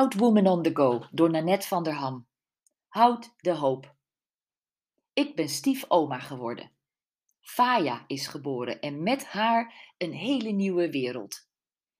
[0.00, 2.26] Proud Woman on the Go door Nanette van der Ham.
[2.88, 3.96] Houd de hoop.
[5.12, 6.70] Ik ben stiefoma geworden.
[7.40, 11.48] Faya is geboren en met haar een hele nieuwe wereld.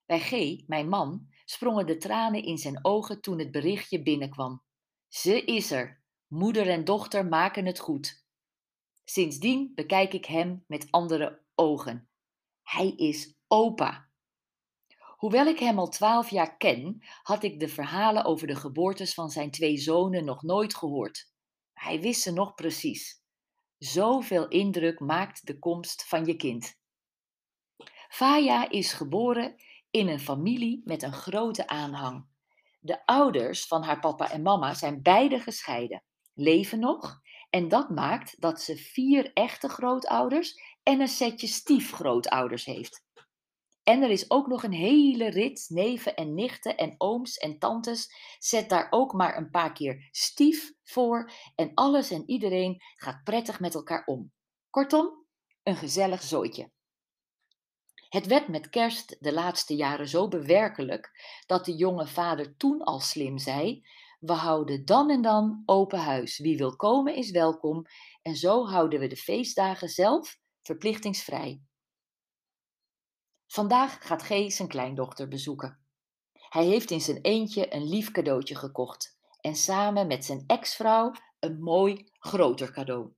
[0.07, 4.63] Bij G, mijn man, sprongen de tranen in zijn ogen toen het berichtje binnenkwam.
[5.09, 6.03] Ze is er.
[6.27, 8.25] Moeder en dochter maken het goed.
[9.05, 12.09] Sindsdien bekijk ik hem met andere ogen.
[12.63, 14.10] Hij is opa.
[15.21, 19.31] Hoewel ik hem al twaalf jaar ken, had ik de verhalen over de geboortes van
[19.31, 21.33] zijn twee zonen nog nooit gehoord.
[21.73, 23.23] Hij wist ze nog precies.
[23.79, 26.79] Zoveel indruk maakt de komst van je kind.
[28.09, 29.55] Faya is geboren
[29.91, 32.27] in een familie met een grote aanhang.
[32.79, 36.03] De ouders van haar papa en mama zijn beide gescheiden,
[36.35, 43.05] leven nog en dat maakt dat ze vier echte grootouders en een setje stiefgrootouders heeft.
[43.91, 48.13] En er is ook nog een hele rit neven en nichten en ooms en tantes.
[48.39, 53.61] Zet daar ook maar een paar keer stief voor en alles en iedereen gaat prettig
[53.61, 54.33] met elkaar om.
[54.71, 55.27] Kortom,
[55.63, 56.71] een gezellig zooitje.
[58.09, 61.11] Het werd met kerst de laatste jaren zo bewerkelijk
[61.47, 63.87] dat de jonge vader toen al slim zei:
[64.19, 66.39] We houden dan en dan open huis.
[66.39, 67.85] Wie wil komen is welkom.
[68.23, 71.61] En zo houden we de feestdagen zelf verplichtingsvrij.
[73.53, 75.79] Vandaag gaat G zijn kleindochter bezoeken.
[76.33, 81.63] Hij heeft in zijn eentje een lief cadeautje gekocht en samen met zijn ex-vrouw een
[81.63, 83.13] mooi groter cadeau.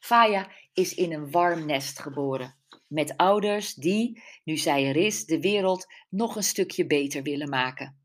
[0.00, 2.56] Faya is in een warm nest geboren,
[2.88, 8.00] met ouders die, nu zij er is, de wereld nog een stukje beter willen maken.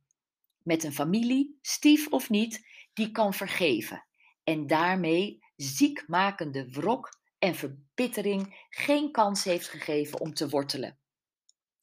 [0.64, 4.06] Met een familie, stief of niet, die kan vergeven
[4.44, 11.00] en daarmee ziekmakende wrok en verbittering geen kans heeft gegeven om te wortelen.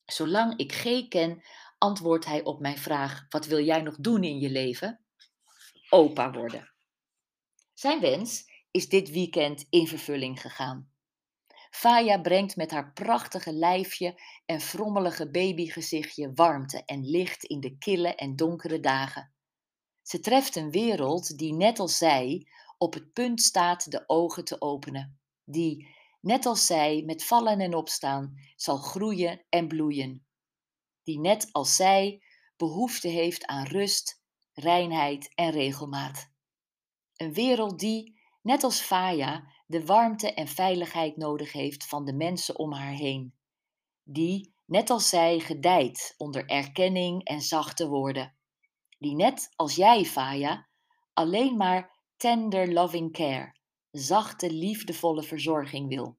[0.05, 1.43] Zolang ik G ken,
[1.79, 5.05] antwoordt hij op mijn vraag: Wat wil jij nog doen in je leven?
[5.89, 6.73] Opa worden.
[7.75, 10.93] Zijn wens is dit weekend in vervulling gegaan.
[11.71, 18.15] Faya brengt met haar prachtige lijfje en frommelige babygezichtje warmte en licht in de kille
[18.15, 19.33] en donkere dagen.
[20.03, 22.47] Ze treft een wereld die, net als zij,
[22.79, 25.18] op het punt staat de ogen te openen.
[25.51, 25.89] Die,
[26.21, 30.27] net als zij, met vallen en opstaan, zal groeien en bloeien.
[31.03, 32.23] Die, net als zij,
[32.57, 34.23] behoefte heeft aan rust,
[34.53, 36.31] reinheid en regelmaat.
[37.17, 42.59] Een wereld die, net als Faya, de warmte en veiligheid nodig heeft van de mensen
[42.59, 43.35] om haar heen.
[44.03, 48.37] Die, net als zij, gedijt onder erkenning en zachte woorden.
[48.99, 50.69] Die, net als jij, Faya,
[51.13, 53.57] alleen maar tender loving care,
[53.99, 56.19] zachte, liefdevolle verzorging wil.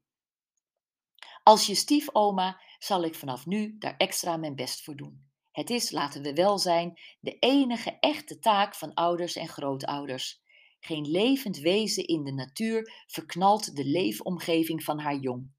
[1.43, 5.27] Als je stiefoma zal ik vanaf nu daar extra mijn best voor doen.
[5.51, 10.41] Het is, laten we wel zijn, de enige echte taak van ouders en grootouders.
[10.79, 15.51] Geen levend wezen in de natuur verknalt de leefomgeving van haar jong.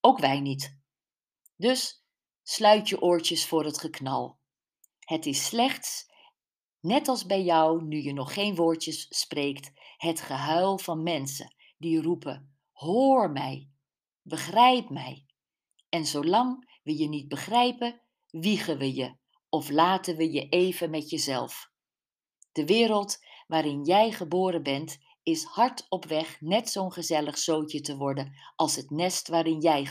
[0.00, 0.78] Ook wij niet.
[1.56, 2.04] Dus
[2.42, 4.38] sluit je oortjes voor het geknal.
[4.98, 6.11] Het is slechts,
[6.82, 12.02] net als bij jou nu je nog geen woordjes spreekt, het gehuil van mensen die
[12.02, 13.68] roepen: Hoor mij,
[14.22, 15.26] begrijp mij.
[15.88, 18.00] En zolang we je niet begrijpen,
[18.30, 19.16] wiegen we je
[19.48, 21.70] of laten we je even met jezelf.
[22.52, 27.96] De wereld waarin jij geboren bent, is hard op weg net zo'n gezellig zootje te
[27.96, 29.90] worden als het nest waarin jij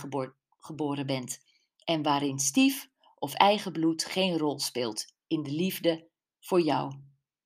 [0.59, 1.39] geboren bent
[1.83, 6.09] en waarin stief of eigen bloed geen rol speelt in de liefde
[6.41, 6.93] voor jou,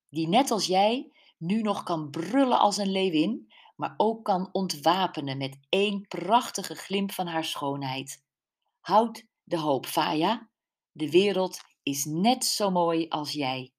[0.08, 5.38] die net als jij nu nog kan brullen als een leeuwin, maar ook kan ontwapenen
[5.38, 8.24] met één prachtige glimp van haar schoonheid.
[8.80, 10.48] Houd de hoop, Faya.
[10.92, 13.72] De wereld is net zo mooi als jij.